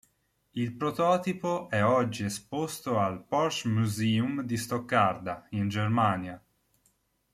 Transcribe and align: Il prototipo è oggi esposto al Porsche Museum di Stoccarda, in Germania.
Il 0.55 0.73
prototipo 0.77 1.69
è 1.69 1.83
oggi 1.85 2.23
esposto 2.23 2.97
al 2.97 3.23
Porsche 3.23 3.67
Museum 3.69 4.41
di 4.41 4.57
Stoccarda, 4.57 5.45
in 5.51 5.69
Germania. 5.69 6.43